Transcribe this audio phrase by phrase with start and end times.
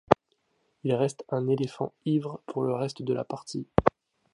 [0.83, 3.67] Il reste un éléphant ivre pour le reste de la partie.